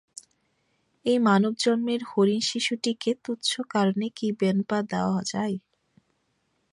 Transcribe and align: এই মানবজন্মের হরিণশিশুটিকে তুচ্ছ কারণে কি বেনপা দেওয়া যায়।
এই 1.05 1.17
মানবজন্মের 1.19 2.01
হরিণশিশুটিকে 2.09 3.11
তুচ্ছ 3.23 3.51
কারণে 3.69 4.07
কি 4.15 4.27
বেনপা 4.39 4.79
দেওয়া 4.91 5.21
যায়। 5.25 5.55